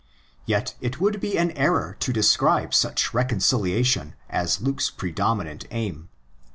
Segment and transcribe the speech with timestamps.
[0.47, 6.09] Yet it would be an error to describe such reconciliation as Luke's predominant aim.